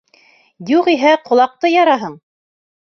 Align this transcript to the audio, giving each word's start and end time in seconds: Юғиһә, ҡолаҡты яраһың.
Юғиһә, 0.71 1.13
ҡолаҡты 1.29 1.75
яраһың. 1.77 2.21